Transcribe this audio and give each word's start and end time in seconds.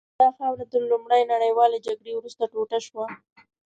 دا 0.21 0.27
خاوره 0.37 0.65
تر 0.71 0.81
لومړۍ 0.91 1.21
نړیوالې 1.33 1.83
جګړې 1.87 2.13
وروسته 2.15 2.43
ټوټه 2.51 2.79
شوه. 2.87 3.05